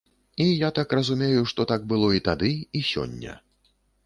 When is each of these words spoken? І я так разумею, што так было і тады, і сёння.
І 0.45 0.45
я 0.45 0.69
так 0.79 0.95
разумею, 0.99 1.43
што 1.51 1.67
так 1.73 1.85
было 1.93 2.09
і 2.21 2.25
тады, 2.29 2.51
і 2.81 2.83
сёння. 2.91 3.39